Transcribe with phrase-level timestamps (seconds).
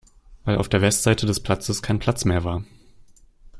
[0.45, 2.63] Weil auf der Westseite des Platzes kein Platz mehr war.